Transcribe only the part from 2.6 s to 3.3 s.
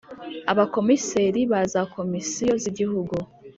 z igihugu